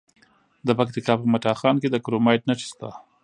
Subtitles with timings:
[0.67, 2.89] د پکتیکا په متا خان کې د کرومایټ نښې شته.